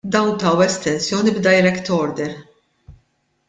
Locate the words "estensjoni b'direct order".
0.67-2.31